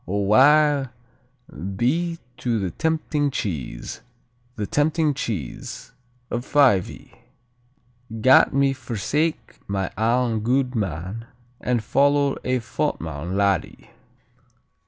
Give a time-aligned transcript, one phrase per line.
[0.07, 0.87] O wae
[1.75, 4.01] be to the tempting cheese,
[4.55, 5.91] The tempting cheese
[6.31, 7.11] of Fyvie,
[8.19, 11.27] Gat me forsake my ain gude man
[11.59, 13.91] And follow a fottman laddie.